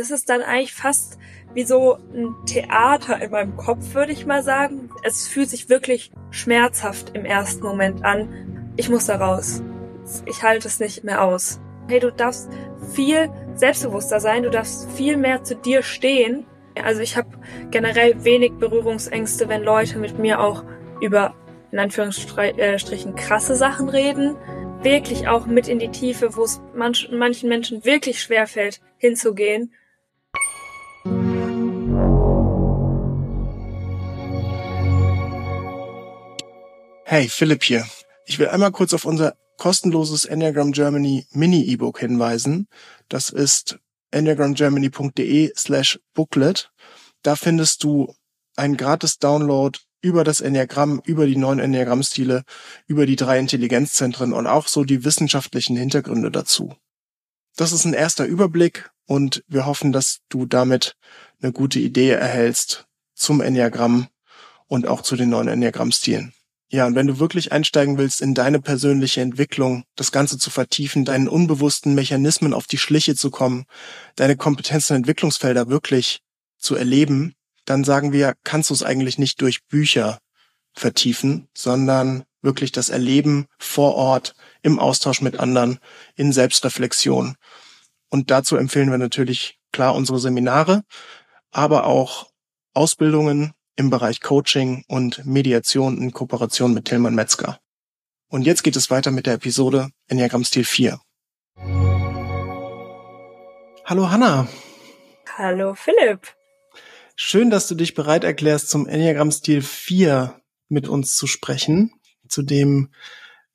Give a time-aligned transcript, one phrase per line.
[0.00, 1.18] das ist dann eigentlich fast
[1.52, 4.88] wie so ein Theater in meinem Kopf, würde ich mal sagen.
[5.02, 8.72] Es fühlt sich wirklich schmerzhaft im ersten Moment an.
[8.76, 9.62] Ich muss da raus.
[10.24, 11.60] Ich halte es nicht mehr aus.
[11.86, 12.48] Hey, du darfst
[12.94, 16.46] viel selbstbewusster sein, du darfst viel mehr zu dir stehen.
[16.82, 17.28] Also ich habe
[17.70, 20.64] generell wenig Berührungsängste, wenn Leute mit mir auch
[21.02, 21.34] über
[21.72, 24.36] in Anführungsstrichen krasse Sachen reden.
[24.82, 29.72] Wirklich auch mit in die Tiefe, wo es manch, manchen Menschen wirklich schwer fällt, hinzugehen.
[37.12, 37.88] Hey, Philipp hier.
[38.24, 42.68] Ich will einmal kurz auf unser kostenloses Enneagram Germany Mini-E-Book hinweisen.
[43.08, 43.80] Das ist
[44.12, 46.70] enneagramgermany.de slash booklet.
[47.22, 48.14] Da findest du
[48.54, 52.44] einen gratis Download über das Enneagramm, über die neuen Enneagrammstile,
[52.86, 56.76] über die drei Intelligenzzentren und auch so die wissenschaftlichen Hintergründe dazu.
[57.56, 60.96] Das ist ein erster Überblick und wir hoffen, dass du damit
[61.42, 62.86] eine gute Idee erhältst
[63.16, 64.06] zum Enneagramm
[64.68, 66.34] und auch zu den neuen Enneagrammstilen.
[66.72, 71.04] Ja, und wenn du wirklich einsteigen willst in deine persönliche Entwicklung, das Ganze zu vertiefen,
[71.04, 73.64] deinen unbewussten Mechanismen auf die Schliche zu kommen,
[74.14, 76.20] deine Kompetenzen und Entwicklungsfelder wirklich
[76.58, 80.20] zu erleben, dann sagen wir, kannst du es eigentlich nicht durch Bücher
[80.72, 85.80] vertiefen, sondern wirklich das Erleben vor Ort, im Austausch mit anderen,
[86.14, 87.34] in Selbstreflexion.
[88.10, 90.82] Und dazu empfehlen wir natürlich klar unsere Seminare,
[91.50, 92.30] aber auch
[92.74, 97.58] Ausbildungen, im Bereich Coaching und Mediation in Kooperation mit Tillmann Metzger.
[98.28, 101.00] Und jetzt geht es weiter mit der Episode Enneagram Stil 4.
[103.86, 104.46] Hallo Hanna.
[105.38, 106.28] Hallo Philipp.
[107.16, 111.90] Schön, dass du dich bereit erklärst, zum Enneagram Stil 4 mit uns zu sprechen.
[112.28, 112.92] Zudem,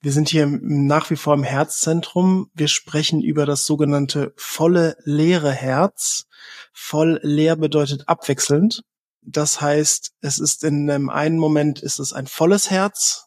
[0.00, 2.50] wir sind hier nach wie vor im Herzzentrum.
[2.52, 6.26] Wir sprechen über das sogenannte volle leere Herz.
[6.72, 8.82] Voll leer bedeutet abwechselnd.
[9.28, 13.26] Das heißt, es ist in einem einen Moment ist es ein volles Herz,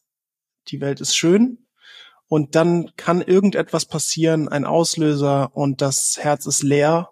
[0.70, 1.68] die Welt ist schön,
[2.30, 7.10] und dann kann irgendetwas passieren, ein Auslöser, und das Herz ist leer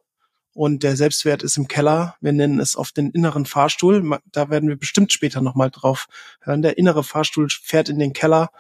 [0.54, 2.16] und der Selbstwert ist im Keller.
[2.22, 4.20] Wir nennen es oft den inneren Fahrstuhl.
[4.32, 6.08] Da werden wir bestimmt später nochmal drauf
[6.42, 6.62] hören.
[6.62, 8.52] Der innere Fahrstuhl fährt in den Keller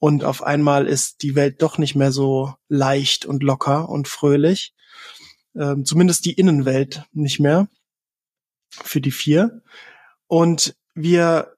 [0.00, 4.74] und auf einmal ist die Welt doch nicht mehr so leicht und locker und fröhlich.
[5.54, 7.68] Ähm, zumindest die Innenwelt nicht mehr
[8.82, 9.62] für die vier.
[10.26, 11.56] Und wir,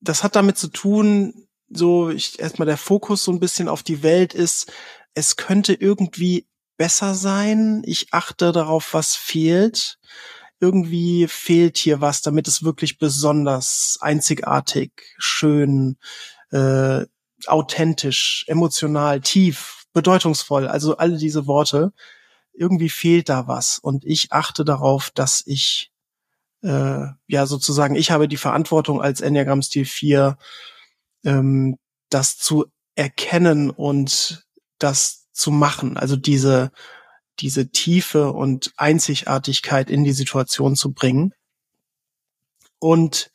[0.00, 4.02] das hat damit zu tun, so ich erstmal der Fokus so ein bisschen auf die
[4.02, 4.72] Welt ist,
[5.14, 7.82] es könnte irgendwie besser sein.
[7.84, 9.98] Ich achte darauf, was fehlt.
[10.60, 15.98] Irgendwie fehlt hier was, damit es wirklich besonders einzigartig, schön,
[16.50, 17.04] äh,
[17.46, 20.68] authentisch, emotional, tief, bedeutungsvoll.
[20.68, 21.92] Also alle diese Worte.
[22.52, 23.78] Irgendwie fehlt da was.
[23.78, 25.92] Und ich achte darauf, dass ich
[26.66, 30.36] äh, ja sozusagen, ich habe die Verantwortung als Enneagram Stil 4,
[31.24, 31.78] ähm,
[32.10, 32.66] das zu
[32.96, 34.44] erkennen und
[34.78, 35.96] das zu machen.
[35.96, 36.72] Also diese,
[37.38, 41.32] diese Tiefe und Einzigartigkeit in die Situation zu bringen.
[42.80, 43.30] Und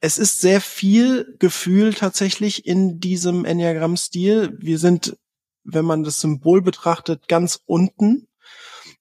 [0.00, 4.56] es ist sehr viel Gefühl tatsächlich in diesem Enneagramm-Stil.
[4.60, 5.16] Wir sind,
[5.64, 8.28] wenn man das Symbol betrachtet, ganz unten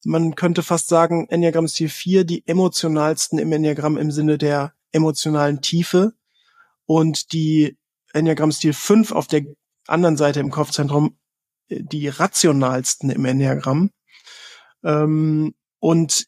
[0.07, 5.61] man könnte fast sagen, Enneagramm Stil 4 die emotionalsten im Enneagramm im Sinne der emotionalen
[5.61, 6.13] Tiefe
[6.85, 7.77] und die
[8.13, 9.43] Enneagramm Stil 5 auf der
[9.85, 11.17] anderen Seite im Kopfzentrum
[11.67, 13.91] äh, die rationalsten im Enneagramm.
[14.81, 16.27] Ähm, und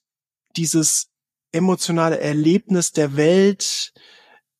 [0.58, 1.08] dieses
[1.54, 3.94] emotionale Erlebnis der Welt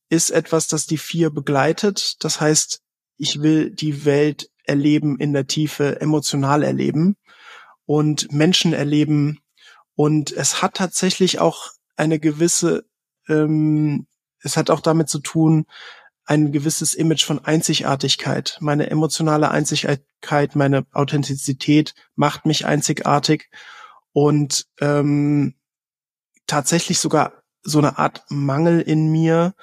[0.08, 2.16] ist etwas, das die vier begleitet.
[2.24, 2.80] Das heißt,
[3.18, 7.16] ich will die Welt erleben in der Tiefe, emotional erleben
[7.90, 9.40] und Menschen erleben.
[9.96, 12.84] Und es hat tatsächlich auch eine gewisse,
[13.28, 14.06] ähm,
[14.44, 15.66] es hat auch damit zu tun,
[16.24, 18.58] ein gewisses Image von Einzigartigkeit.
[18.60, 23.50] Meine emotionale Einzigartigkeit, meine Authentizität macht mich einzigartig
[24.12, 25.56] und ähm,
[26.46, 29.56] tatsächlich sogar so eine Art Mangel in mir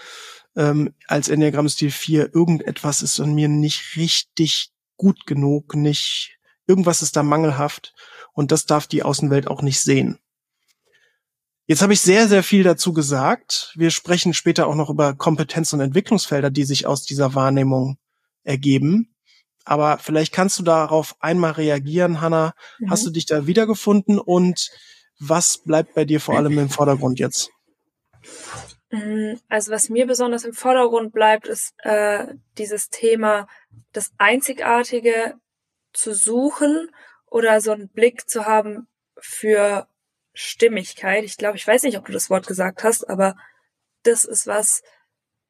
[0.57, 2.35] ähm, als Enneagramm-Stil 4.
[2.35, 6.37] Irgendetwas ist an mir nicht richtig gut genug, nicht,
[6.67, 7.93] irgendwas ist da mangelhaft
[8.37, 10.19] und das darf die Außenwelt auch nicht sehen.
[11.65, 13.73] Jetzt habe ich sehr, sehr viel dazu gesagt.
[13.75, 17.97] Wir sprechen später auch noch über Kompetenz- und Entwicklungsfelder, die sich aus dieser Wahrnehmung
[18.43, 19.15] ergeben.
[19.65, 22.53] Aber vielleicht kannst du darauf einmal reagieren, Hanna.
[22.77, 22.91] Mhm.
[22.91, 24.69] Hast du dich da wiedergefunden und
[25.19, 27.49] was bleibt bei dir vor allem im Vordergrund jetzt?
[28.91, 33.47] Mm, also was mir besonders im Vordergrund bleibt, ist äh, dieses Thema,
[33.93, 35.33] das Einzigartige
[35.91, 36.91] zu suchen
[37.29, 38.87] oder so einen Blick zu haben,
[39.19, 39.87] für
[40.33, 41.23] Stimmigkeit.
[41.23, 43.35] Ich glaube, ich weiß nicht, ob du das Wort gesagt hast, aber
[44.03, 44.83] das ist was,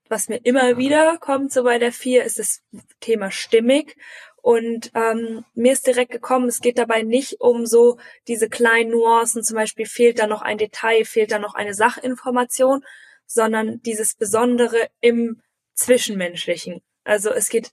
[0.10, 2.62] was mir immer wieder kommt, so bei der vier, ist das
[3.00, 3.98] Thema stimmig.
[4.42, 7.98] Und ähm, mir ist direkt gekommen, es geht dabei nicht um so
[8.28, 12.86] diese kleinen Nuancen, zum Beispiel fehlt da noch ein Detail, fehlt da noch eine Sachinformation,
[13.26, 15.42] sondern dieses Besondere im
[15.74, 16.82] Zwischenmenschlichen.
[17.04, 17.72] Also es geht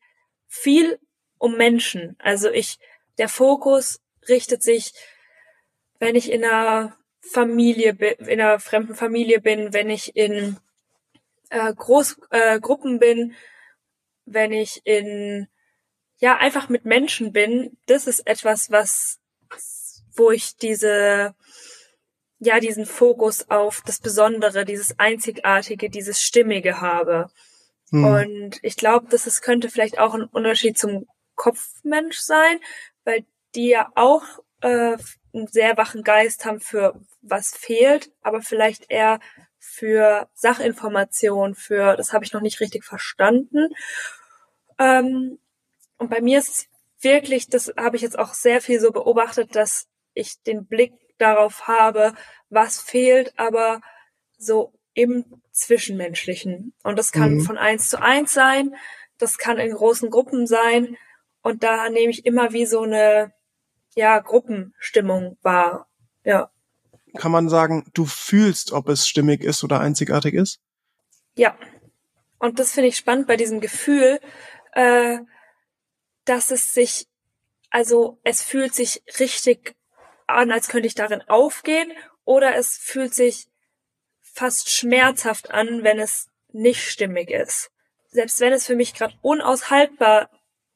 [0.48, 0.98] viel
[1.38, 2.16] um Menschen.
[2.18, 2.78] Also ich,
[3.18, 4.92] der Fokus richtet sich,
[5.98, 10.58] wenn ich in einer Familie, in einer fremden Familie bin, wenn ich in
[11.50, 13.34] äh, Großgruppen äh, bin,
[14.26, 15.48] wenn ich in
[16.18, 19.20] ja einfach mit Menschen bin, das ist etwas, was
[20.16, 21.34] wo ich diese
[22.38, 27.30] ja diesen Fokus auf das Besondere, dieses Einzigartige, dieses Stimmige habe.
[27.90, 28.04] Hm.
[28.04, 32.58] Und ich glaube, dass es könnte vielleicht auch ein Unterschied zum Kopfmensch sein,
[33.04, 33.24] weil
[33.54, 34.24] die ja auch
[34.60, 34.96] äh,
[35.32, 39.20] einen sehr wachen Geist haben für was fehlt, aber vielleicht eher
[39.58, 43.68] für Sachinformation, für das habe ich noch nicht richtig verstanden.
[44.78, 45.38] Ähm,
[45.98, 46.68] und bei mir ist es
[47.00, 51.66] wirklich, das habe ich jetzt auch sehr viel so beobachtet, dass ich den Blick darauf
[51.66, 52.14] habe,
[52.50, 53.80] was fehlt, aber
[54.36, 56.74] so im Zwischenmenschlichen.
[56.82, 57.40] Und das kann mhm.
[57.40, 58.74] von eins zu eins sein,
[59.18, 60.96] das kann in großen Gruppen sein.
[61.44, 63.34] Und da nehme ich immer wie so eine,
[63.94, 65.86] ja, Gruppenstimmung wahr.
[66.24, 66.50] Ja.
[67.18, 70.58] Kann man sagen, du fühlst, ob es stimmig ist oder einzigartig ist?
[71.36, 71.54] Ja.
[72.38, 74.20] Und das finde ich spannend bei diesem Gefühl,
[74.72, 75.18] äh,
[76.24, 77.08] dass es sich,
[77.68, 79.76] also es fühlt sich richtig
[80.26, 81.92] an, als könnte ich darin aufgehen,
[82.24, 83.48] oder es fühlt sich
[84.22, 87.70] fast schmerzhaft an, wenn es nicht stimmig ist.
[88.08, 90.30] Selbst wenn es für mich gerade unaushaltbar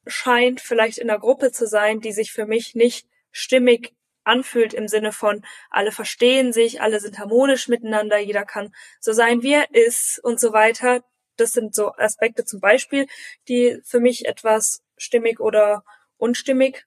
[0.08, 3.94] scheint, vielleicht in einer Gruppe zu sein, die sich für mich nicht stimmig
[4.24, 9.42] anfühlt im Sinne von alle verstehen sich, alle sind harmonisch miteinander, jeder kann so sein,
[9.42, 11.02] wie er ist und so weiter.
[11.36, 13.06] Das sind so Aspekte zum Beispiel,
[13.48, 15.84] die für mich etwas stimmig oder
[16.18, 16.86] unstimmig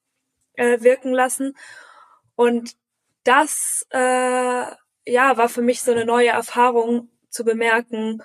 [0.54, 1.56] äh, wirken lassen.
[2.36, 2.76] Und
[3.24, 8.22] das äh, ja war für mich so eine neue Erfahrung zu bemerken,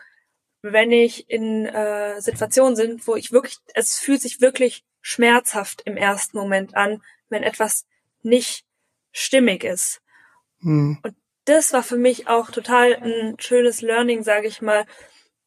[0.73, 5.97] wenn ich in äh, Situationen sind, wo ich wirklich, es fühlt sich wirklich schmerzhaft im
[5.97, 7.87] ersten Moment an, wenn etwas
[8.23, 8.65] nicht
[9.13, 10.01] stimmig ist.
[10.61, 10.99] Hm.
[11.03, 14.85] Und das war für mich auch total ein schönes Learning, sage ich mal,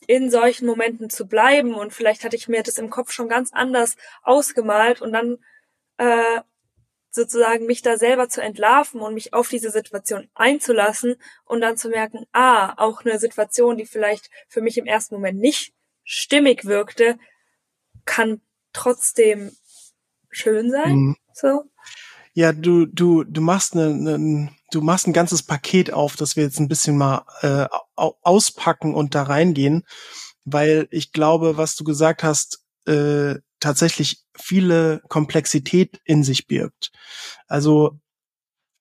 [0.08, 1.74] in solchen Momenten zu bleiben.
[1.74, 5.38] Und vielleicht hatte ich mir das im Kopf schon ganz anders ausgemalt und dann
[5.98, 6.42] äh,
[7.20, 11.90] sozusagen mich da selber zu entlarven und mich auf diese Situation einzulassen und dann zu
[11.90, 15.74] merken, ah, auch eine Situation, die vielleicht für mich im ersten Moment nicht
[16.04, 17.20] stimmig wirkte,
[18.06, 18.42] kann
[18.74, 19.52] trotzdem
[20.30, 20.96] schön sein.
[20.96, 21.16] Mhm.
[21.34, 21.64] So.
[22.34, 26.44] Ja, du, du, du machst eine, eine, du machst ein ganzes Paket auf, das wir
[26.44, 29.84] jetzt ein bisschen mal äh, auspacken und da reingehen,
[30.46, 36.92] weil ich glaube, was du gesagt hast, äh, tatsächlich viele Komplexität in sich birgt.
[37.48, 38.00] Also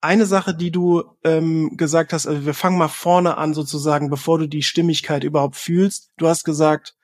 [0.00, 4.38] eine Sache, die du ähm, gesagt hast, also wir fangen mal vorne an sozusagen, bevor
[4.38, 6.12] du die Stimmigkeit überhaupt fühlst.
[6.16, 6.94] Du hast gesagt,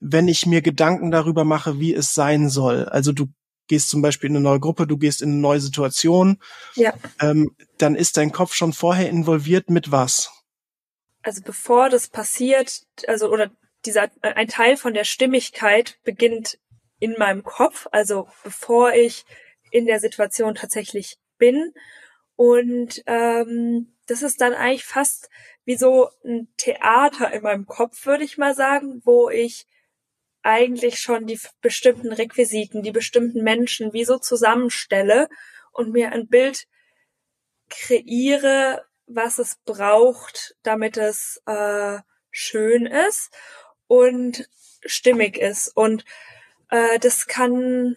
[0.00, 2.86] wenn ich mir Gedanken darüber mache, wie es sein soll.
[2.86, 3.28] Also du
[3.68, 6.38] gehst zum Beispiel in eine neue Gruppe, du gehst in eine neue Situation,
[6.74, 6.92] ja.
[7.20, 10.30] ähm, dann ist dein Kopf schon vorher involviert mit was?
[11.22, 13.50] Also bevor das passiert, also oder
[13.84, 16.58] dieser ein Teil von der Stimmigkeit beginnt
[17.00, 19.24] in meinem Kopf, also bevor ich
[19.70, 21.74] in der Situation tatsächlich bin.
[22.36, 25.28] Und ähm, das ist dann eigentlich fast
[25.64, 29.66] wie so ein Theater in meinem Kopf, würde ich mal sagen, wo ich
[30.42, 35.28] eigentlich schon die bestimmten Requisiten, die bestimmten Menschen wie so zusammenstelle
[35.72, 36.66] und mir ein Bild
[37.68, 41.98] kreiere, was es braucht, damit es äh,
[42.30, 43.30] schön ist
[43.86, 44.48] und
[44.84, 45.68] stimmig ist.
[45.76, 46.04] Und
[46.70, 47.96] äh, das kann,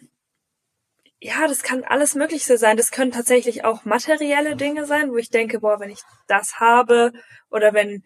[1.20, 2.76] ja, das kann alles Mögliche sein.
[2.76, 7.12] Das können tatsächlich auch materielle Dinge sein, wo ich denke, boah, wenn ich das habe
[7.50, 8.04] oder wenn,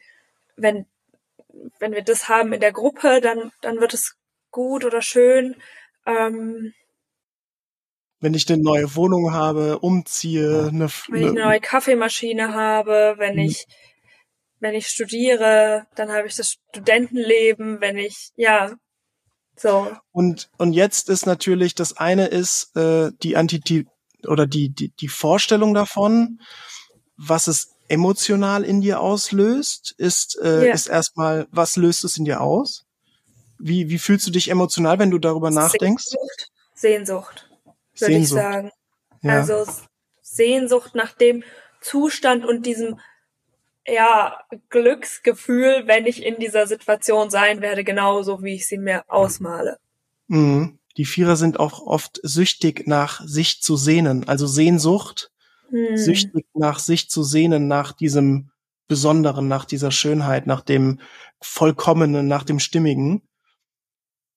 [0.57, 0.87] wenn,
[1.79, 4.17] wenn wir das haben in der Gruppe, dann, dann wird es
[4.51, 5.57] gut oder schön.
[6.07, 6.73] Ähm,
[8.21, 13.35] wenn ich eine neue Wohnung habe, umziehe, eine, wenn ich eine neue Kaffeemaschine habe, wenn
[13.35, 13.43] mhm.
[13.43, 13.67] ich
[14.61, 18.75] wenn ich studiere, dann habe ich das Studentenleben, wenn ich ja
[19.59, 19.91] so.
[20.12, 23.87] Und und jetzt ist natürlich das eine ist äh, die Anti
[24.27, 26.41] oder die, die die Vorstellung davon,
[27.17, 30.75] was es emotional in dir auslöst, ist äh, yeah.
[30.75, 32.85] ist erstmal was löst es in dir aus?
[33.61, 36.15] Wie, wie fühlst du dich emotional, wenn du darüber nachdenkst?
[36.75, 37.50] Sehnsucht,
[37.95, 38.71] Sehnsucht würde ich sagen.
[39.23, 39.41] Ja.
[39.41, 39.67] Also
[40.23, 41.43] Sehnsucht nach dem,
[41.81, 42.99] Zustand und diesem
[43.92, 49.78] ja, Glücksgefühl, wenn ich in dieser Situation sein werde, genauso wie ich sie mir ausmale.
[50.28, 50.78] Mhm.
[50.97, 55.30] Die Vierer sind auch oft süchtig nach sich zu sehnen, also Sehnsucht,
[55.71, 55.97] mhm.
[55.97, 58.50] süchtig nach sich zu sehnen, nach diesem
[58.88, 61.00] Besonderen, nach dieser Schönheit, nach dem
[61.40, 63.23] Vollkommenen, nach dem Stimmigen.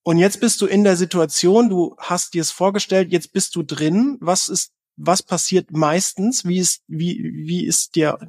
[0.04, 3.64] Und jetzt bist du in der Situation, du hast dir es vorgestellt, jetzt bist du
[3.64, 4.18] drin.
[4.20, 6.46] Was ist, was passiert meistens?
[6.46, 8.20] Wie ist, wie, wie ist der,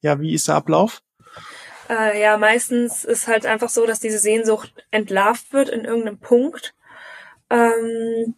[0.00, 1.02] ja, wie ist der Ablauf?
[1.88, 6.74] Äh, ja, meistens ist halt einfach so, dass diese Sehnsucht entlarvt wird in irgendeinem Punkt.
[7.50, 8.34] Ähm,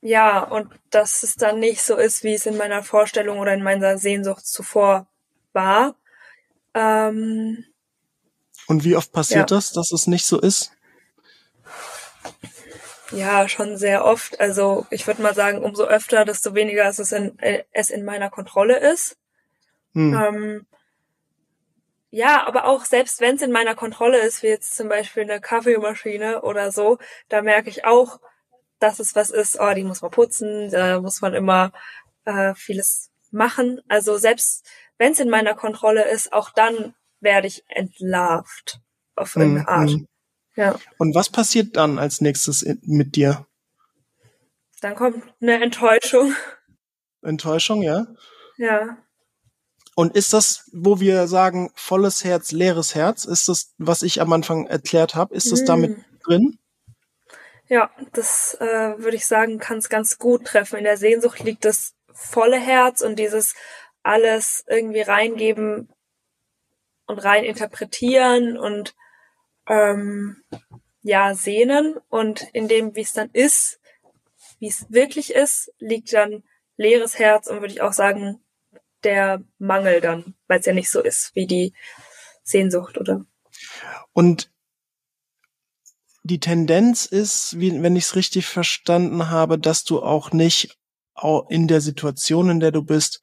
[0.00, 3.62] ja, und dass es dann nicht so ist, wie es in meiner Vorstellung oder in
[3.62, 5.06] meiner Sehnsucht zuvor
[5.52, 5.96] war.
[6.74, 7.64] Ähm,
[8.66, 9.56] und wie oft passiert ja.
[9.56, 10.72] das, dass es nicht so ist?
[13.10, 14.38] Ja, schon sehr oft.
[14.38, 18.28] Also ich würde mal sagen, umso öfter, desto weniger es in, äh, es in meiner
[18.28, 19.16] Kontrolle ist.
[19.94, 20.14] Hm.
[20.14, 20.66] Ähm,
[22.10, 25.40] ja, aber auch selbst wenn es in meiner Kontrolle ist, wie jetzt zum Beispiel eine
[25.40, 28.20] Kaffeemaschine oder so, da merke ich auch,
[28.78, 31.72] dass es was ist, oh, die muss man putzen, da muss man immer
[32.24, 33.80] äh, vieles machen.
[33.88, 34.66] Also selbst
[34.96, 38.80] wenn es in meiner Kontrolle ist, auch dann werde ich entlarvt
[39.16, 39.68] auf irgendeine mhm.
[39.68, 40.08] Art.
[40.56, 40.78] Ja.
[40.98, 43.46] Und was passiert dann als nächstes mit dir?
[44.80, 46.34] Dann kommt eine Enttäuschung.
[47.22, 48.06] Enttäuschung, ja?
[48.56, 48.96] Ja.
[49.98, 54.32] Und ist das, wo wir sagen, volles Herz, leeres Herz, ist das, was ich am
[54.32, 55.64] Anfang erklärt habe, ist das mm.
[55.64, 56.56] damit drin?
[57.66, 60.78] Ja, das äh, würde ich sagen, kann es ganz gut treffen.
[60.78, 63.56] In der Sehnsucht liegt das volle Herz und dieses
[64.04, 65.88] alles irgendwie reingeben
[67.06, 68.94] und rein interpretieren und
[69.66, 70.44] ähm,
[71.02, 73.80] ja sehnen und in dem, wie es dann ist,
[74.60, 76.44] wie es wirklich ist, liegt dann
[76.76, 78.40] leeres Herz und würde ich auch sagen,
[79.04, 81.74] der Mangel dann, weil es ja nicht so ist wie die
[82.42, 83.24] Sehnsucht, oder?
[84.12, 84.50] Und
[86.22, 90.76] die Tendenz ist, wenn ich es richtig verstanden habe, dass du auch nicht
[91.48, 93.22] in der Situation, in der du bist,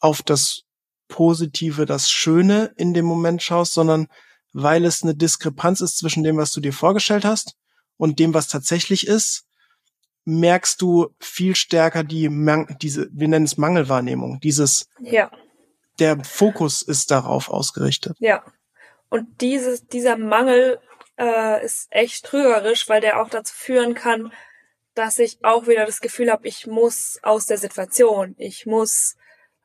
[0.00, 0.62] auf das
[1.08, 4.06] Positive, das Schöne in dem Moment schaust, sondern
[4.52, 7.56] weil es eine Diskrepanz ist zwischen dem, was du dir vorgestellt hast
[7.96, 9.47] und dem, was tatsächlich ist,
[10.28, 12.28] merkst du viel stärker die,
[12.82, 15.30] diese, wir nennen es Mangelwahrnehmung, dieses, ja.
[15.98, 18.14] der Fokus ist darauf ausgerichtet.
[18.20, 18.44] Ja.
[19.08, 20.80] Und dieses, dieser Mangel
[21.18, 24.30] äh, ist echt trügerisch, weil der auch dazu führen kann,
[24.94, 29.16] dass ich auch wieder das Gefühl habe, ich muss aus der Situation, ich muss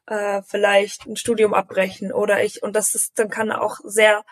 [0.07, 4.23] äh, vielleicht ein Studium abbrechen oder ich, und das ist, dann kann auch sehr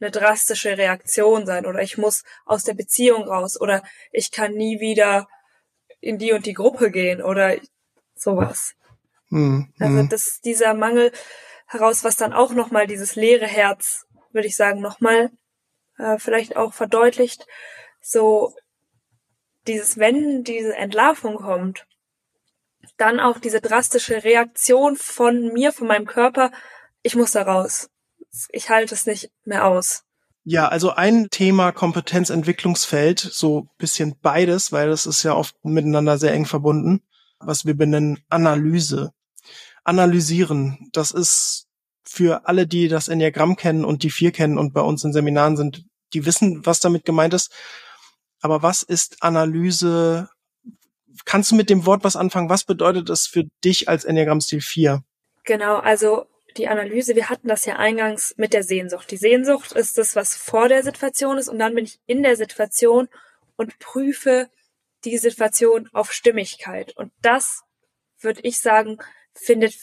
[0.00, 4.80] eine drastische Reaktion sein oder ich muss aus der Beziehung raus oder ich kann nie
[4.80, 5.28] wieder
[6.00, 7.56] in die und die Gruppe gehen oder
[8.14, 8.74] sowas.
[9.28, 9.72] Mhm.
[9.78, 11.12] Also das dieser Mangel
[11.66, 15.30] heraus, was dann auch nochmal dieses leere Herz, würde ich sagen, nochmal
[15.98, 17.46] äh, vielleicht auch verdeutlicht,
[18.00, 18.54] so
[19.66, 21.86] dieses, wenn diese Entlarvung kommt,
[22.96, 26.50] dann auch diese drastische Reaktion von mir, von meinem Körper,
[27.02, 27.90] ich muss da raus.
[28.50, 30.04] Ich halte es nicht mehr aus.
[30.44, 36.32] Ja, also ein Thema Kompetenzentwicklungsfeld, so bisschen beides, weil das ist ja oft miteinander sehr
[36.32, 37.02] eng verbunden,
[37.38, 39.12] was wir benennen Analyse.
[39.84, 41.66] Analysieren, das ist
[42.02, 45.56] für alle, die das Enneagramm kennen und die vier kennen und bei uns in Seminaren
[45.56, 47.52] sind, die wissen, was damit gemeint ist.
[48.40, 50.28] Aber was ist Analyse?
[51.24, 52.48] Kannst du mit dem Wort was anfangen?
[52.48, 55.04] Was bedeutet das für dich als Enneagrammstil 4?
[55.44, 56.26] Genau, also
[56.56, 59.10] die Analyse, wir hatten das ja eingangs mit der Sehnsucht.
[59.10, 62.36] Die Sehnsucht ist das, was vor der Situation ist und dann bin ich in der
[62.36, 63.08] Situation
[63.56, 64.48] und prüfe
[65.04, 66.96] die Situation auf Stimmigkeit.
[66.96, 67.62] Und das,
[68.18, 68.98] würde ich sagen,
[69.34, 69.74] findet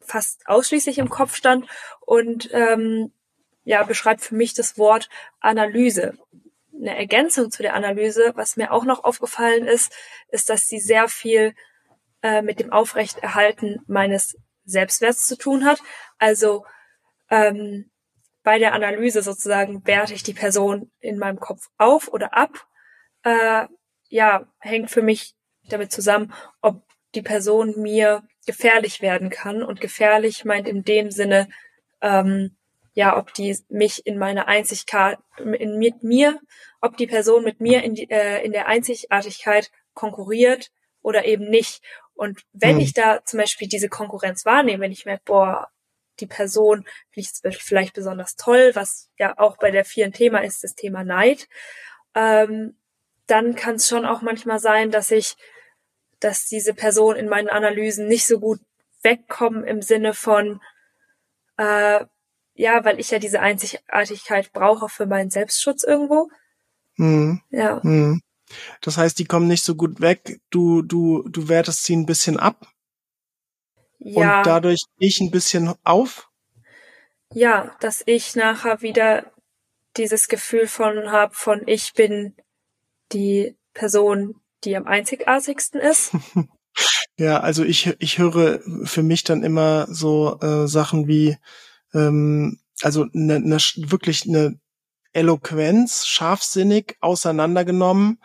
[0.00, 1.66] fast ausschließlich im Kopf stand
[2.00, 3.12] und ähm,
[3.64, 5.08] ja, beschreibt für mich das Wort
[5.40, 6.16] Analyse.
[6.72, 9.92] Eine Ergänzung zu der Analyse, was mir auch noch aufgefallen ist,
[10.28, 11.54] ist, dass sie sehr viel
[12.22, 15.80] äh, mit dem Aufrechterhalten meines Selbstwerts zu tun hat.
[16.18, 16.64] Also
[17.30, 17.90] ähm,
[18.42, 22.66] bei der Analyse sozusagen werte ich die Person in meinem Kopf auf oder ab.
[23.22, 23.66] Äh,
[24.08, 25.34] ja, hängt für mich
[25.68, 26.82] damit zusammen, ob
[27.14, 29.62] die Person mir gefährlich werden kann.
[29.62, 31.48] Und gefährlich meint in dem Sinne,
[32.00, 32.56] ähm,
[32.94, 36.40] ja, ob die mich in meiner Einzigkeit, in, mit mir,
[36.80, 40.70] ob die Person mit mir in, die, äh, in der Einzigartigkeit konkurriert
[41.02, 41.82] oder eben nicht.
[42.16, 42.80] Und wenn mhm.
[42.80, 45.68] ich da zum Beispiel diese Konkurrenz wahrnehme, wenn ich merke, boah,
[46.20, 50.64] die Person finde ich vielleicht besonders toll, was ja auch bei der vielen Thema ist,
[50.64, 51.46] das Thema Neid,
[52.14, 52.76] ähm,
[53.26, 55.36] dann kann es schon auch manchmal sein, dass ich,
[56.20, 58.60] dass diese Person in meinen Analysen nicht so gut
[59.02, 60.60] wegkommen im Sinne von,
[61.58, 62.04] äh,
[62.54, 66.30] ja, weil ich ja diese Einzigartigkeit brauche für meinen Selbstschutz irgendwo.
[66.96, 67.42] Mhm.
[67.50, 67.80] Ja.
[67.82, 68.22] Mhm.
[68.80, 70.40] Das heißt, die kommen nicht so gut weg.
[70.50, 72.66] Du, du, du wertest sie ein bisschen ab.
[73.98, 74.38] Ja.
[74.38, 76.30] Und dadurch ich ein bisschen auf.
[77.32, 79.32] Ja, dass ich nachher wieder
[79.96, 82.34] dieses Gefühl von habe, von ich bin
[83.12, 86.12] die Person, die am einzigartigsten ist.
[87.18, 91.36] ja, also ich, ich höre für mich dann immer so äh, Sachen wie,
[91.94, 94.58] ähm, also ne, ne, wirklich eine
[95.16, 98.20] Eloquenz, scharfsinnig auseinandergenommen.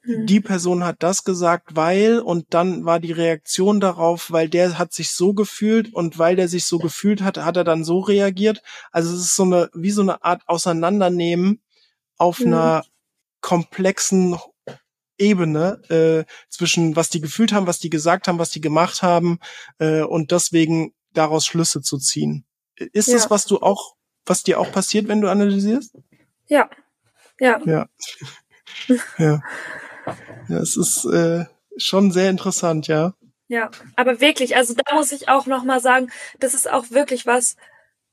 [0.00, 0.26] Hm.
[0.26, 4.92] Die Person hat das gesagt, weil, und dann war die Reaktion darauf, weil der hat
[4.92, 8.62] sich so gefühlt und weil der sich so gefühlt hat, hat er dann so reagiert.
[8.90, 11.60] Also es ist so eine, wie so eine Art Auseinandernehmen
[12.16, 12.46] auf hm.
[12.46, 12.84] einer
[13.40, 14.36] komplexen
[15.18, 19.38] Ebene äh, zwischen was die gefühlt haben, was die gesagt haben, was die gemacht haben
[19.78, 22.46] äh, und deswegen daraus Schlüsse zu ziehen.
[22.76, 23.14] Ist ja.
[23.14, 25.94] das, was du auch, was dir auch passiert, wenn du analysierst?
[26.46, 26.70] Ja.
[27.40, 27.60] Ja.
[27.64, 27.88] Ja.
[29.18, 29.42] ja.
[30.48, 31.44] Ja, es ist äh,
[31.76, 33.14] schon sehr interessant, ja.
[33.48, 37.26] Ja, aber wirklich, also da muss ich auch noch mal sagen, das ist auch wirklich
[37.26, 37.56] was,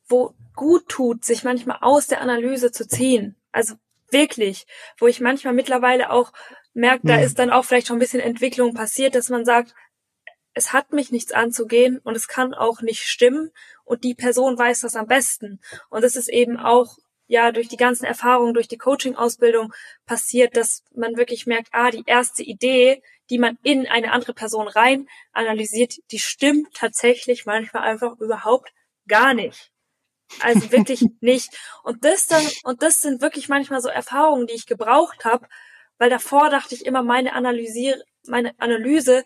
[0.08, 3.36] wo gut tut, sich manchmal aus der Analyse zu ziehen.
[3.52, 3.76] Also
[4.12, 4.68] wirklich,
[4.98, 6.34] wo ich manchmal mittlerweile auch
[6.74, 7.24] merke, da hm.
[7.24, 9.74] ist dann auch vielleicht schon ein bisschen Entwicklung passiert, dass man sagt,
[10.54, 13.52] es hat mich nichts anzugehen und es kann auch nicht stimmen
[13.86, 15.62] und die Person weiß das am besten.
[15.90, 16.98] Und es ist eben auch
[17.30, 19.72] ja durch die ganzen Erfahrungen, durch die Coaching-Ausbildung
[20.06, 24.68] passiert, dass man wirklich merkt, ah, die erste Idee, die man in eine andere Person
[24.68, 28.74] rein analysiert, die stimmt tatsächlich manchmal einfach überhaupt
[29.08, 29.72] gar nicht.
[30.40, 31.56] Also wirklich nicht.
[31.84, 35.48] Und das dann, und das sind wirklich manchmal so Erfahrungen, die ich gebraucht habe,
[36.00, 39.24] weil davor dachte ich immer, meine Analyse, meine Analyse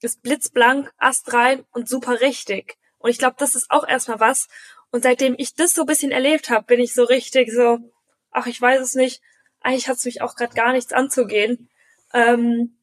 [0.00, 2.76] ist blitzblank, astrein und super richtig.
[2.98, 4.46] Und ich glaube, das ist auch erstmal was,
[4.94, 7.78] und seitdem ich das so ein bisschen erlebt habe, bin ich so richtig so,
[8.30, 9.22] ach, ich weiß es nicht,
[9.60, 11.68] eigentlich hat es mich auch gerade gar nichts anzugehen.
[12.12, 12.78] Ähm,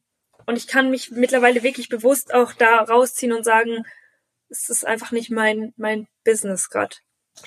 [0.46, 3.86] und ich kann mich mittlerweile wirklich bewusst auch da rausziehen und sagen,
[4.50, 6.98] es ist einfach nicht mein, mein Business gerade.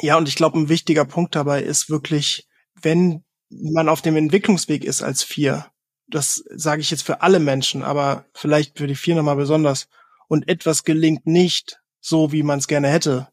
[0.00, 2.48] Ja, und ich glaube, ein wichtiger Punkt dabei ist wirklich,
[2.80, 5.66] wenn man auf dem Entwicklungsweg ist als vier,
[6.06, 9.88] das sage ich jetzt für alle Menschen, aber vielleicht für die vier nochmal besonders,
[10.26, 13.28] und etwas gelingt nicht so, wie man es gerne hätte,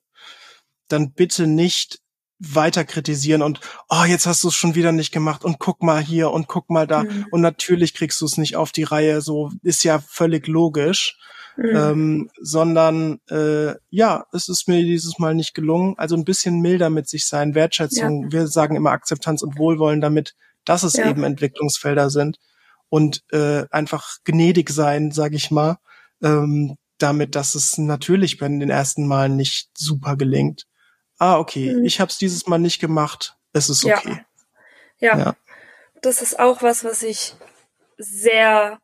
[0.92, 2.00] dann bitte nicht
[2.42, 6.02] weiter kritisieren und oh, jetzt hast du es schon wieder nicht gemacht und guck mal
[6.02, 7.28] hier und guck mal da mhm.
[7.30, 11.18] und natürlich kriegst du es nicht auf die Reihe, so ist ja völlig logisch.
[11.58, 11.76] Mhm.
[11.76, 15.96] Ähm, sondern äh, ja, es ist mir dieses Mal nicht gelungen.
[15.98, 18.24] Also ein bisschen milder mit sich sein, Wertschätzung.
[18.24, 18.32] Ja.
[18.32, 21.10] Wir sagen immer Akzeptanz und Wohlwollen damit, dass es ja.
[21.10, 22.38] eben Entwicklungsfelder sind
[22.88, 25.78] und äh, einfach gnädig sein, sage ich mal,
[26.24, 30.68] ähm, damit, dass es natürlich bei den ersten Malen nicht super gelingt
[31.22, 31.86] ah, okay, mhm.
[31.86, 34.26] ich habe es dieses Mal nicht gemacht, es ist okay.
[35.00, 35.18] Ja.
[35.18, 35.20] ja.
[35.20, 35.36] ja.
[36.02, 37.36] Das ist auch was, was ich
[37.98, 38.80] sehr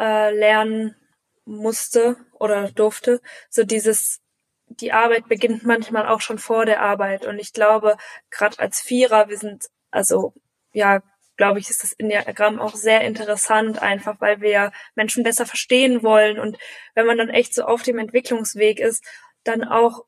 [0.00, 0.96] äh, lernen
[1.44, 3.20] musste oder durfte.
[3.50, 4.22] So dieses,
[4.66, 7.26] die Arbeit beginnt manchmal auch schon vor der Arbeit.
[7.26, 7.98] Und ich glaube,
[8.30, 10.32] gerade als Vierer, wir sind, also
[10.72, 11.02] ja,
[11.36, 16.38] glaube ich, ist das Enneagramm auch sehr interessant, einfach weil wir Menschen besser verstehen wollen.
[16.38, 16.56] Und
[16.94, 19.04] wenn man dann echt so auf dem Entwicklungsweg ist,
[19.42, 20.06] dann auch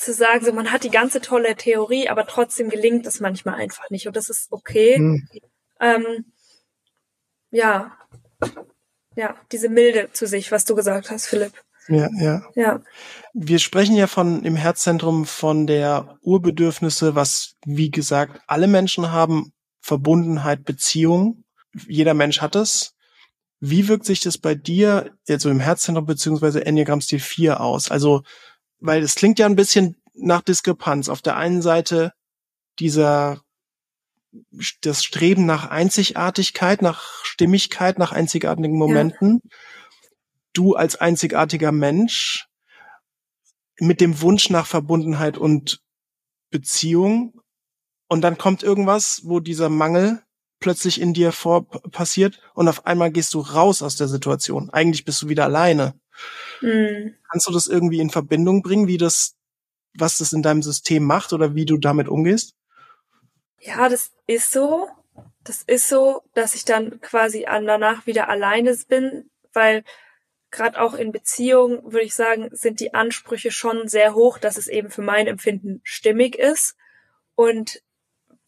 [0.00, 3.90] zu sagen, so man hat die ganze tolle Theorie, aber trotzdem gelingt es manchmal einfach
[3.90, 4.98] nicht und das ist okay.
[4.98, 5.28] Mhm.
[5.80, 6.24] Ähm,
[7.50, 7.96] ja,
[9.16, 11.52] ja, diese Milde zu sich, was du gesagt hast, Philipp.
[11.88, 12.42] Ja, ja.
[12.54, 12.80] Ja.
[13.34, 19.52] Wir sprechen ja von im Herzzentrum von der Urbedürfnisse, was wie gesagt alle Menschen haben,
[19.80, 21.44] Verbundenheit, Beziehung.
[21.88, 22.94] Jeder Mensch hat es.
[23.60, 27.90] Wie wirkt sich das bei dir, also im Herzzentrum beziehungsweise Enneagramm Stil 4 aus?
[27.90, 28.22] Also
[28.80, 31.08] weil es klingt ja ein bisschen nach Diskrepanz.
[31.08, 32.12] Auf der einen Seite
[32.78, 33.42] dieser
[34.80, 39.40] das Streben nach Einzigartigkeit, nach Stimmigkeit, nach einzigartigen Momenten.
[39.42, 39.50] Ja.
[40.52, 42.46] Du als einzigartiger Mensch
[43.78, 45.82] mit dem Wunsch nach Verbundenheit und
[46.50, 47.40] Beziehung.
[48.08, 50.22] Und dann kommt irgendwas, wo dieser Mangel
[50.60, 54.70] plötzlich in dir vor passiert und auf einmal gehst du raus aus der Situation.
[54.70, 55.94] Eigentlich bist du wieder alleine.
[56.60, 57.14] Mhm.
[57.30, 59.36] Kannst du das irgendwie in Verbindung bringen, wie das,
[59.94, 62.54] was das in deinem System macht oder wie du damit umgehst?
[63.58, 64.88] Ja, das ist so.
[65.42, 69.84] Das ist so, dass ich dann quasi danach wieder alleine bin, weil
[70.50, 74.68] gerade auch in Beziehungen, würde ich sagen, sind die Ansprüche schon sehr hoch, dass es
[74.68, 76.76] eben für mein Empfinden stimmig ist.
[77.34, 77.82] Und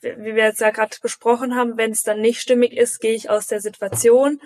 [0.03, 3.31] wie wir jetzt ja gerade besprochen haben, wenn es dann nicht stimmig ist, gehe ich
[3.31, 4.41] aus der Situation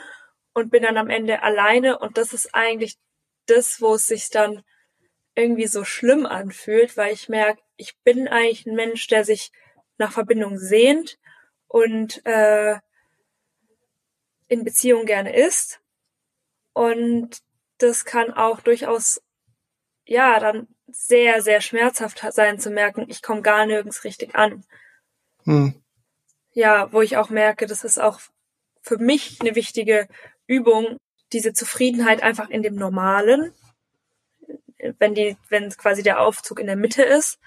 [0.53, 1.99] und bin dann am Ende alleine.
[1.99, 2.97] Und das ist eigentlich
[3.47, 4.63] das, wo es sich dann
[5.35, 9.53] irgendwie so schlimm anfühlt, weil ich merke, ich bin eigentlich ein Mensch, der sich
[9.99, 11.19] nach Verbindung sehnt
[11.69, 12.79] und äh,
[14.49, 15.81] in Beziehung gerne ist.
[16.73, 17.43] Und
[17.79, 19.23] das kann auch durchaus,
[20.05, 24.65] ja, dann sehr, sehr schmerzhaft sein zu merken, ich komme gar nirgends richtig an.
[25.47, 25.75] Hm.
[26.53, 28.21] Ja, wo ich auch merke, das ist auch
[28.83, 30.09] für mich eine wichtige
[30.47, 30.97] Übung,
[31.33, 33.53] diese Zufriedenheit einfach in dem Normalen,
[34.99, 37.39] wenn die, wenn quasi der Aufzug in der Mitte ist,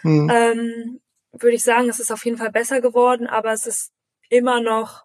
[0.00, 0.30] hm.
[0.30, 1.00] ähm,
[1.32, 3.92] würde ich sagen, es ist auf jeden Fall besser geworden, aber es ist
[4.28, 5.04] immer noch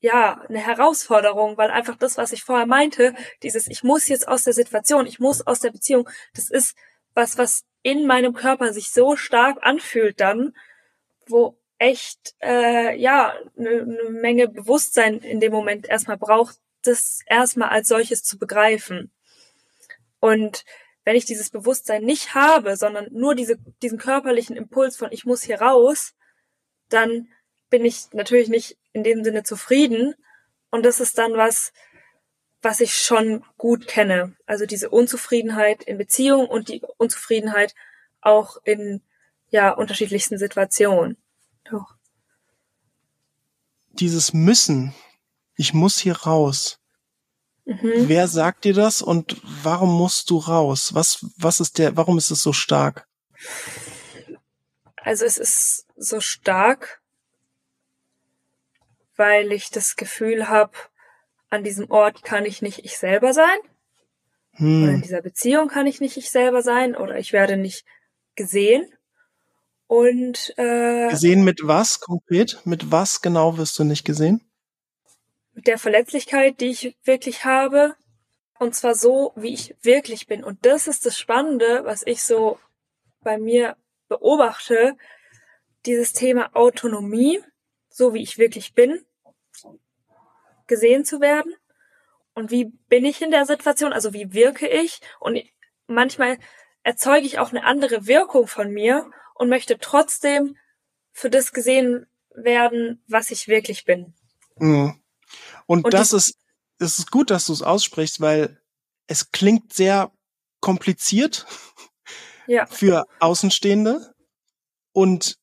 [0.00, 4.44] ja, eine Herausforderung, weil einfach das, was ich vorher meinte, dieses, ich muss jetzt aus
[4.44, 6.74] der Situation, ich muss aus der Beziehung, das ist
[7.12, 10.54] was, was in meinem Körper sich so stark anfühlt dann,
[11.26, 17.70] wo echt, äh, ja, eine ne Menge Bewusstsein in dem Moment erstmal braucht, das erstmal
[17.70, 19.10] als solches zu begreifen.
[20.20, 20.64] Und
[21.04, 25.42] wenn ich dieses Bewusstsein nicht habe, sondern nur diese, diesen körperlichen Impuls von ich muss
[25.42, 26.14] hier raus,
[26.88, 27.28] dann
[27.70, 30.14] bin ich natürlich nicht in dem Sinne zufrieden.
[30.70, 31.72] Und das ist dann was,
[32.62, 34.36] was ich schon gut kenne.
[34.44, 37.74] Also diese Unzufriedenheit in Beziehung und die Unzufriedenheit
[38.20, 39.02] auch in
[39.50, 41.16] ja unterschiedlichsten Situationen.
[41.70, 41.94] Doch.
[43.90, 44.94] Dieses Müssen,
[45.56, 46.78] ich muss hier raus.
[47.64, 48.08] Mhm.
[48.08, 50.94] Wer sagt dir das und warum musst du raus?
[50.94, 53.06] Was, was ist der, warum ist es so stark?
[54.96, 57.02] Also es ist so stark,
[59.16, 60.72] weil ich das Gefühl habe,
[61.48, 63.58] an diesem Ort kann ich nicht ich selber sein.
[64.52, 64.84] Hm.
[64.84, 67.84] Oder in dieser Beziehung kann ich nicht ich selber sein oder ich werde nicht
[68.34, 68.90] gesehen.
[69.90, 72.60] Und äh, gesehen mit was konkret?
[72.64, 74.40] Mit was genau wirst du nicht gesehen?
[75.52, 77.96] Mit der Verletzlichkeit, die ich wirklich habe.
[78.60, 80.44] Und zwar so, wie ich wirklich bin.
[80.44, 82.60] Und das ist das Spannende, was ich so
[83.22, 83.76] bei mir
[84.06, 84.96] beobachte.
[85.86, 87.42] Dieses Thema Autonomie,
[87.88, 89.04] so wie ich wirklich bin,
[90.68, 91.52] gesehen zu werden
[92.34, 95.42] und wie bin ich in der Situation, also wie wirke ich und
[95.88, 96.38] manchmal
[96.84, 100.54] erzeuge ich auch eine andere Wirkung von mir und möchte trotzdem
[101.12, 104.12] für das gesehen werden, was ich wirklich bin.
[104.56, 105.00] Mhm.
[105.64, 106.34] Und, und, das ist,
[106.78, 108.60] es ist gut, dass du es aussprichst, weil
[109.06, 110.12] es klingt sehr
[110.60, 111.46] kompliziert
[112.46, 112.66] ja.
[112.70, 114.14] für Außenstehende
[114.92, 115.38] und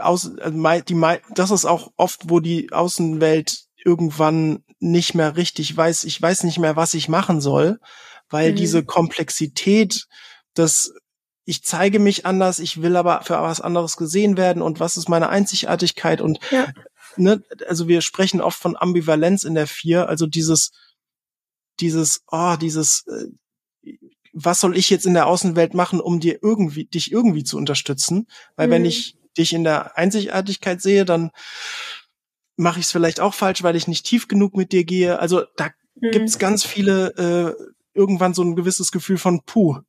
[0.00, 6.04] aus, also die, das ist auch oft, wo die Außenwelt irgendwann nicht mehr richtig weiß,
[6.04, 7.78] ich weiß nicht mehr, was ich machen soll,
[8.30, 8.56] weil mhm.
[8.56, 10.06] diese Komplexität,
[10.54, 10.94] dass
[11.44, 15.08] ich zeige mich anders, ich will aber für was anderes gesehen werden und was ist
[15.08, 16.72] meine Einzigartigkeit und ja.
[17.16, 20.72] ne, also wir sprechen oft von Ambivalenz in der vier, also dieses,
[21.80, 23.96] dieses, oh, dieses, äh,
[24.32, 28.26] was soll ich jetzt in der Außenwelt machen, um dir irgendwie, dich irgendwie zu unterstützen?
[28.56, 28.72] Weil mhm.
[28.72, 31.30] wenn ich dich in der Einzigartigkeit sehe, dann
[32.56, 35.18] mache ich es vielleicht auch falsch, weil ich nicht tief genug mit dir gehe.
[35.18, 36.10] Also da mhm.
[36.10, 39.80] gibt's ganz viele, äh, irgendwann so ein gewisses Gefühl von Puh.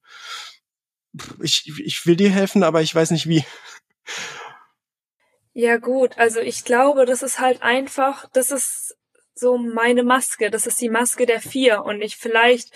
[1.41, 3.43] Ich, ich will dir helfen, aber ich weiß nicht wie.
[5.53, 8.97] Ja gut, also ich glaube, das ist halt einfach, das ist
[9.35, 12.71] so meine Maske, das ist die Maske der vier und ich vielleicht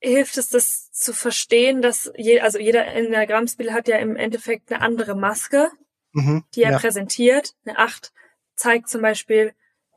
[0.00, 4.80] hilft es, das zu verstehen, dass je, also jeder Enneagrammspiel hat ja im Endeffekt eine
[4.80, 5.70] andere Maske,
[6.12, 6.78] mhm, die er ja.
[6.78, 7.54] präsentiert.
[7.64, 8.12] Eine Acht
[8.54, 9.54] zeigt zum Beispiel,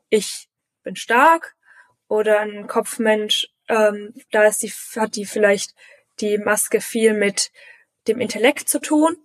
[0.08, 0.48] ich
[0.82, 1.54] bin stark
[2.08, 5.74] oder ein Kopfmensch, ähm, da ist die, hat die vielleicht
[6.22, 7.50] die Maske viel mit
[8.08, 9.16] dem Intellekt zu tun.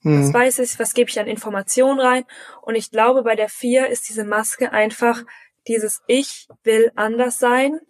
[0.00, 0.20] Mhm.
[0.20, 2.24] Was weiß ich, was gebe ich an Informationen rein?
[2.62, 5.22] Und ich glaube, bei der Vier ist diese Maske einfach
[5.66, 7.80] dieses Ich will anders sein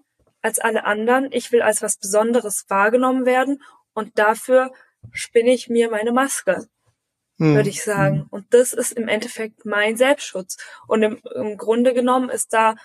[0.43, 1.33] als alle anderen.
[1.33, 3.63] Ich will als was Besonderes wahrgenommen werden
[3.95, 4.73] und dafür
[5.11, 6.69] spinne ich mir meine Maske
[7.39, 7.55] hm.
[7.55, 8.21] würde ich sagen.
[8.21, 8.27] Hm.
[8.31, 10.57] Und das ist im Endeffekt mein Selbstschutz.
[10.87, 12.77] Und im, im Grunde genommen ist da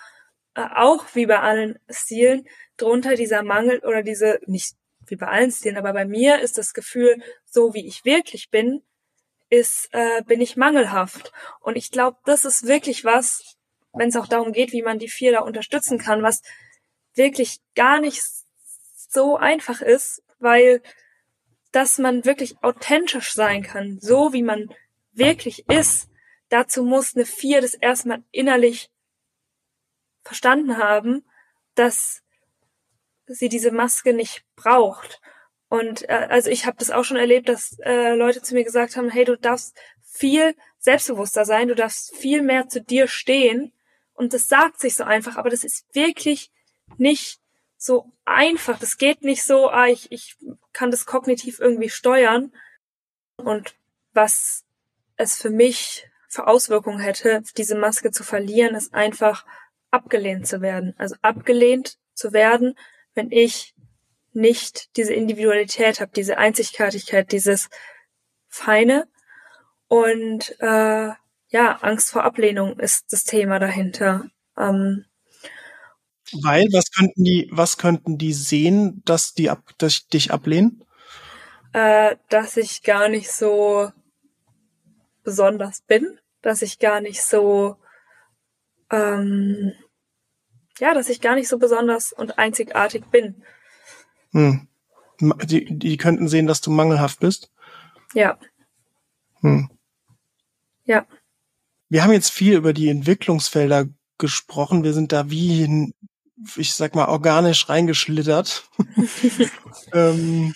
[0.54, 2.46] äh, auch wie bei allen Stilen
[2.76, 4.74] drunter dieser Mangel oder diese, nicht
[5.10, 8.82] wie bei allen Stilen, aber bei mir ist das Gefühl, so wie ich wirklich bin,
[9.48, 11.32] ist, äh, bin ich mangelhaft.
[11.60, 13.56] Und ich glaube, das ist wirklich was,
[13.92, 16.42] wenn es auch darum geht, wie man die vier da unterstützen kann, was
[17.14, 18.22] wirklich gar nicht
[19.08, 20.82] so einfach ist, weil
[21.72, 24.74] dass man wirklich authentisch sein kann, so wie man
[25.12, 26.08] wirklich ist.
[26.48, 28.90] Dazu muss eine Vier das erstmal innerlich
[30.22, 31.24] verstanden haben,
[31.74, 32.22] dass
[33.34, 35.20] sie diese Maske nicht braucht.
[35.68, 38.96] Und äh, also ich habe das auch schon erlebt, dass äh, Leute zu mir gesagt
[38.96, 43.72] haben, hey, du darfst viel selbstbewusster sein, du darfst viel mehr zu dir stehen.
[44.14, 46.50] Und das sagt sich so einfach, aber das ist wirklich
[46.98, 47.40] nicht
[47.76, 48.78] so einfach.
[48.78, 50.36] Das geht nicht so, ah, ich, ich
[50.72, 52.52] kann das kognitiv irgendwie steuern.
[53.36, 53.74] Und
[54.12, 54.64] was
[55.16, 59.46] es für mich für Auswirkungen hätte, diese Maske zu verlieren, ist einfach
[59.90, 60.94] abgelehnt zu werden.
[60.98, 62.76] Also abgelehnt zu werden,
[63.14, 63.74] wenn ich
[64.32, 67.68] nicht diese Individualität habe, diese Einzigartigkeit, dieses
[68.48, 69.08] Feine.
[69.88, 71.10] Und äh,
[71.48, 74.26] ja, Angst vor Ablehnung ist das Thema dahinter.
[74.56, 75.04] Ähm,
[76.42, 80.84] Weil, was könnten die, was könnten die sehen, dass die ab, dass dich ablehnen?
[81.72, 83.90] Äh, dass ich gar nicht so
[85.22, 87.76] besonders bin, dass ich gar nicht so,
[88.90, 89.72] ähm,
[90.80, 93.42] ja, dass ich gar nicht so besonders und einzigartig bin.
[94.32, 94.66] Hm.
[95.20, 97.52] Die, die könnten sehen, dass du mangelhaft bist.
[98.14, 98.38] Ja.
[99.40, 99.68] Hm.
[100.84, 101.06] Ja.
[101.88, 103.86] Wir haben jetzt viel über die Entwicklungsfelder
[104.18, 104.84] gesprochen.
[104.84, 105.94] Wir sind da wie, in,
[106.56, 108.68] ich sag mal, organisch reingeschlittert.
[109.92, 110.54] ähm,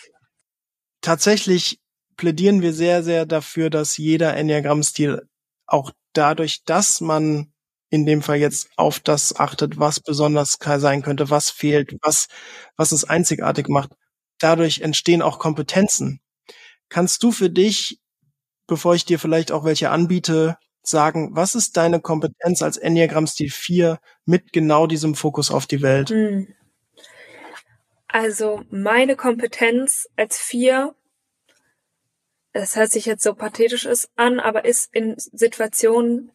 [1.01, 1.81] tatsächlich
[2.17, 5.29] plädieren wir sehr, sehr dafür, dass jeder Enneagramm-Stil
[5.67, 7.53] auch dadurch, dass man
[7.95, 12.29] in dem Fall jetzt auf das achtet, was besonders sein könnte, was fehlt, was,
[12.77, 13.91] was es einzigartig macht.
[14.39, 16.21] Dadurch entstehen auch Kompetenzen.
[16.89, 18.01] Kannst du für dich,
[18.67, 23.99] bevor ich dir vielleicht auch welche anbiete, sagen, was ist deine Kompetenz als Enneagramm-Stil 4
[24.27, 26.11] mit genau diesem Fokus auf die Welt?
[26.11, 26.49] Hm.
[28.09, 30.95] Also meine Kompetenz als 4
[32.57, 36.31] es hört sich jetzt so pathetisch an, aber ist in Situationen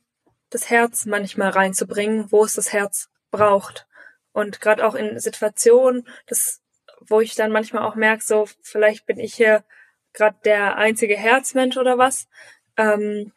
[0.50, 3.88] das Herz manchmal reinzubringen, wo es das Herz braucht.
[4.32, 6.62] Und gerade auch in Situationen, das,
[7.02, 9.64] wo ich dann manchmal auch merke, so vielleicht bin ich hier
[10.14, 12.28] gerade der einzige Herzmensch oder was.
[12.78, 13.32] Ähm,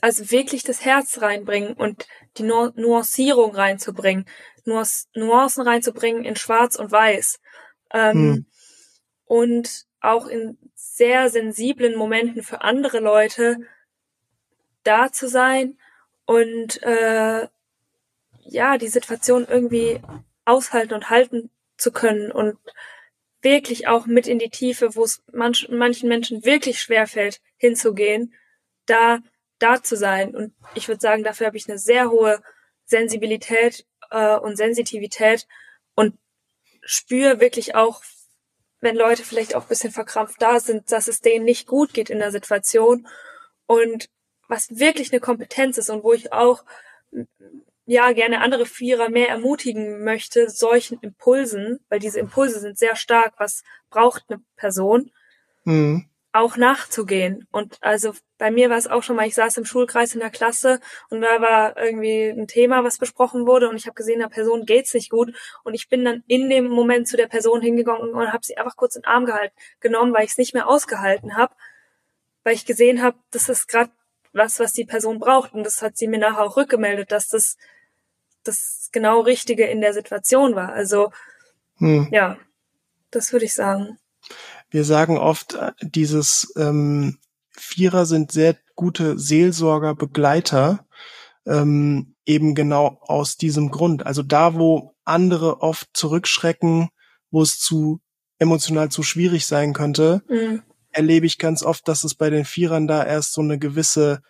[0.00, 4.26] also wirklich das Herz reinbringen und die nu Nuancierung reinzubringen,
[4.64, 7.40] Nuancen reinzubringen in Schwarz und Weiß.
[7.92, 8.46] Ähm, hm.
[9.24, 13.56] Und auch in sehr sensiblen Momenten für andere Leute
[14.84, 15.78] da zu sein
[16.26, 17.48] und äh,
[18.46, 20.00] ja, die Situation irgendwie
[20.44, 22.58] aushalten und halten zu können und
[23.42, 28.34] wirklich auch mit in die Tiefe, wo es manch, manchen Menschen wirklich schwer fällt, hinzugehen,
[28.86, 29.18] da
[29.58, 30.34] da zu sein.
[30.34, 32.42] Und ich würde sagen, dafür habe ich eine sehr hohe
[32.84, 35.46] Sensibilität äh, und Sensitivität
[35.94, 36.18] und
[36.82, 38.02] spüre wirklich auch,
[38.80, 42.10] wenn Leute vielleicht auch ein bisschen verkrampft da sind, dass es denen nicht gut geht
[42.10, 43.08] in der Situation.
[43.66, 44.10] Und
[44.48, 46.64] was wirklich eine Kompetenz ist und wo ich auch
[47.86, 53.34] ja gerne andere Vierer mehr ermutigen möchte, solchen Impulsen, weil diese Impulse sind sehr stark,
[53.38, 55.10] was braucht eine Person,
[55.64, 57.46] mhm auch nachzugehen.
[57.52, 60.30] Und also bei mir war es auch schon mal, ich saß im Schulkreis in der
[60.30, 64.26] Klasse und da war irgendwie ein Thema, was besprochen wurde und ich habe gesehen, der
[64.26, 68.12] Person geht's nicht gut und ich bin dann in dem Moment zu der Person hingegangen
[68.12, 70.68] und habe sie einfach kurz in den Arm gehalten, genommen, weil ich es nicht mehr
[70.68, 71.54] ausgehalten habe,
[72.42, 73.92] weil ich gesehen habe, das ist gerade
[74.34, 77.56] was, was die Person braucht und das hat sie mir nachher auch rückgemeldet, dass das
[78.42, 80.72] das genau Richtige in der Situation war.
[80.72, 81.10] Also
[81.76, 82.08] hm.
[82.10, 82.36] ja,
[83.10, 83.98] das würde ich sagen.
[84.70, 87.18] Wir sagen oft, äh, dieses ähm,
[87.50, 90.86] Vierer sind sehr gute Seelsorger, Begleiter,
[91.46, 94.04] ähm, eben genau aus diesem Grund.
[94.06, 96.88] Also da, wo andere oft zurückschrecken,
[97.30, 98.00] wo es zu
[98.38, 100.62] emotional zu schwierig sein könnte, mhm.
[100.94, 104.22] Erlebe ich ganz oft, dass es bei den Vierern da erst so eine gewisse,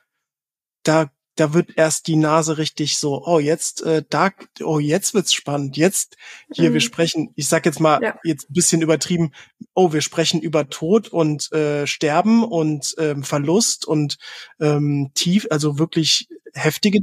[0.82, 4.30] da da wird erst die Nase richtig so, oh jetzt, äh, da,
[4.62, 5.76] oh jetzt wird's spannend.
[5.76, 6.16] Jetzt
[6.52, 6.74] hier, mhm.
[6.74, 8.18] wir sprechen, ich sag jetzt mal ja.
[8.22, 9.32] jetzt bisschen übertrieben,
[9.74, 14.18] oh wir sprechen über Tod und äh, Sterben und ähm, Verlust und
[14.60, 17.00] ähm, tief, also wirklich heftige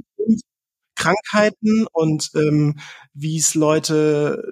[0.95, 2.79] Krankheiten und ähm,
[3.13, 4.43] wie es Leute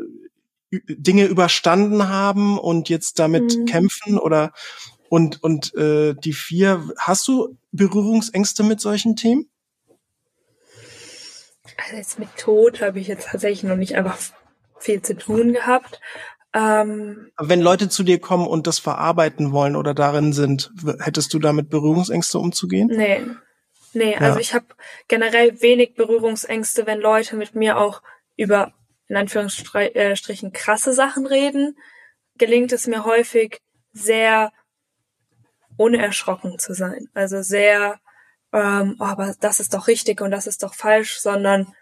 [0.72, 3.66] Dinge überstanden haben und jetzt damit mhm.
[3.66, 4.52] kämpfen oder
[5.10, 9.50] und und äh, die vier, hast du Berührungsängste mit solchen Themen?
[11.78, 14.18] Also jetzt mit Tod habe ich jetzt tatsächlich noch nicht einfach
[14.80, 16.00] viel zu tun gehabt.
[16.54, 21.40] Ähm, Wenn Leute zu dir kommen und das verarbeiten wollen oder darin sind, hättest du
[21.40, 22.88] damit Berührungsängste umzugehen?
[22.88, 23.22] Nee.
[23.94, 24.40] Nee, also ja.
[24.40, 24.68] ich habe
[25.08, 28.04] generell wenig Berührungsängste, wenn Leute mit mir auch
[28.38, 28.74] über
[29.08, 31.76] in Anführungsstrichen krasse Sachen reden,
[32.38, 33.60] gelingt es mir häufig
[33.92, 34.52] sehr
[35.80, 37.10] unerschrocken zu sein.
[37.14, 38.00] Also sehr
[38.52, 41.74] ähm, oh, aber das ist doch richtig und das ist doch falsch, sondern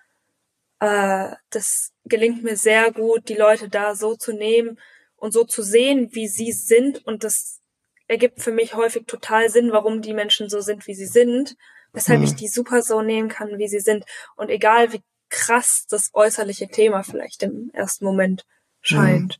[0.79, 4.79] äh, das gelingt mir sehr gut, die Leute da so zu nehmen
[5.15, 7.05] und so zu sehen, wie sie sind.
[7.05, 7.61] Und das
[8.07, 11.55] ergibt für mich häufig total Sinn, warum die Menschen so sind, wie sie sind,
[11.93, 12.25] weshalb mhm.
[12.25, 14.05] ich die super so nehmen kann, wie sie sind.
[14.35, 18.45] Und egal wie krass das äußerliche Thema vielleicht im ersten Moment
[18.81, 19.39] scheint.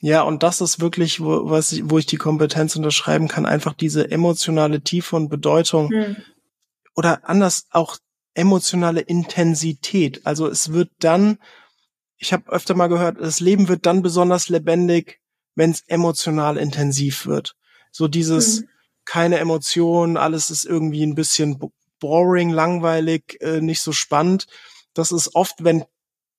[0.00, 3.72] Ja, und das ist wirklich, wo, was ich, wo ich die Kompetenz unterschreiben kann, einfach
[3.72, 6.16] diese emotionale Tiefe und Bedeutung mhm.
[6.94, 7.96] oder anders auch
[8.34, 10.26] emotionale Intensität.
[10.26, 11.38] Also es wird dann,
[12.18, 15.20] ich habe öfter mal gehört, das Leben wird dann besonders lebendig,
[15.54, 17.56] wenn es emotional intensiv wird.
[17.90, 18.68] So dieses mhm.
[19.06, 21.58] keine Emotionen, alles ist irgendwie ein bisschen
[21.98, 24.46] boring, langweilig, äh, nicht so spannend.
[24.92, 25.84] Das ist oft, wenn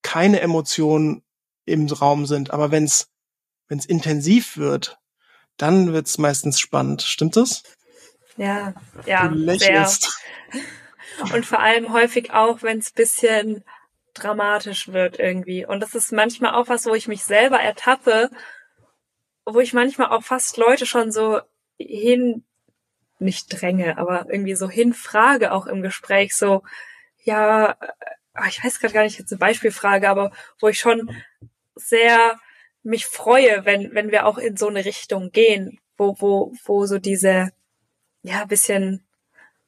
[0.03, 1.23] keine Emotionen
[1.65, 3.09] im Raum sind, aber wenn es
[3.67, 4.97] wenn es intensiv wird,
[5.57, 7.01] dann wird es meistens spannend.
[7.01, 7.63] Stimmt das?
[8.37, 8.73] Ja,
[9.05, 9.89] ja, sehr.
[11.33, 13.63] Und vor allem häufig auch, wenn es bisschen
[14.13, 15.65] dramatisch wird irgendwie.
[15.65, 18.29] Und das ist manchmal auch was, wo ich mich selber ertappe,
[19.45, 21.39] wo ich manchmal auch fast Leute schon so
[21.77, 22.43] hin,
[23.19, 26.63] nicht dränge, aber irgendwie so hinfrage auch im Gespräch, so,
[27.23, 31.09] ja, äh, ich weiß gerade gar nicht jetzt eine Beispielfrage, aber wo ich schon
[31.75, 32.39] sehr
[32.83, 36.99] mich freue, wenn, wenn wir auch in so eine Richtung gehen, wo, wo, wo so
[36.99, 37.51] diese,
[38.21, 39.05] ja, bisschen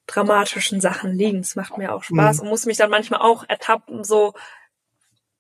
[0.07, 1.39] dramatischen Sachen liegen.
[1.39, 2.43] Es macht mir auch Spaß mhm.
[2.43, 4.33] und muss mich dann manchmal auch ertappen, so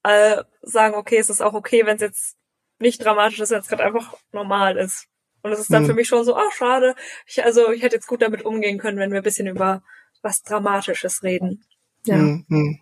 [0.03, 2.37] äh, sagen, okay, es ist auch okay, wenn es jetzt
[2.79, 5.07] nicht dramatisch ist, wenn es gerade einfach normal ist.
[5.41, 5.87] Und es ist dann mhm.
[5.87, 6.95] für mich schon so, ach, schade.
[7.25, 9.83] Ich, also ich hätte jetzt gut damit umgehen können, wenn wir ein bisschen über
[10.21, 11.63] was Dramatisches reden.
[12.05, 12.15] Ja.
[12.15, 12.79] Mhm.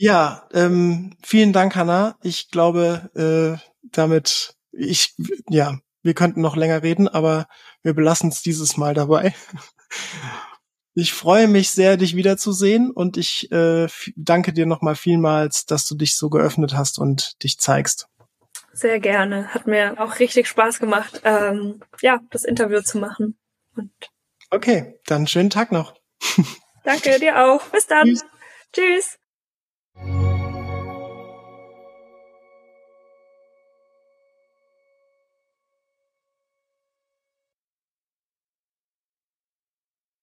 [0.00, 2.16] Ja, ähm, vielen Dank, Hanna.
[2.22, 5.14] Ich glaube, äh, damit, ich,
[5.48, 7.48] ja, wir könnten noch länger reden, aber
[7.82, 9.34] wir belassen es dieses Mal dabei.
[10.94, 13.86] Ich freue mich sehr, dich wiederzusehen und ich äh,
[14.16, 18.08] danke dir nochmal vielmals, dass du dich so geöffnet hast und dich zeigst.
[18.72, 19.54] Sehr gerne.
[19.54, 23.38] Hat mir auch richtig Spaß gemacht, ähm, ja, das Interview zu machen.
[23.76, 23.92] Und
[24.50, 25.94] okay, dann schönen Tag noch.
[26.82, 27.62] Danke dir auch.
[27.68, 28.06] Bis dann.
[28.72, 29.18] Tschüss.
[29.94, 30.27] Tschüss.